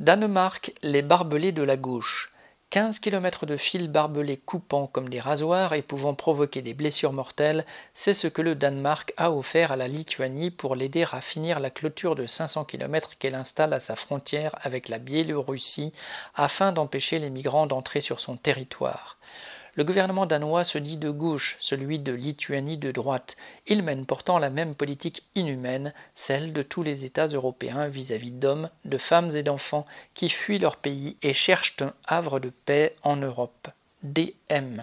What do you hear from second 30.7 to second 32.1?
pays et cherchent un